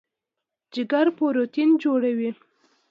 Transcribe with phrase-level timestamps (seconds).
[0.73, 2.29] جګر پروټین جوړوي.